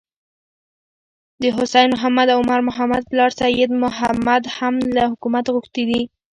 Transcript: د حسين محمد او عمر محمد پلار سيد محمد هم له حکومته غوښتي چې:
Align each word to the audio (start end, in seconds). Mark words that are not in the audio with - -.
د 1.41 1.43
حسين 1.57 1.87
محمد 1.95 2.27
او 2.33 2.39
عمر 2.43 2.59
محمد 2.69 3.01
پلار 3.11 3.31
سيد 3.41 3.69
محمد 3.83 4.43
هم 4.57 4.73
له 4.95 5.03
حکومته 5.11 5.49
غوښتي 5.55 5.83
چې: 5.89 6.01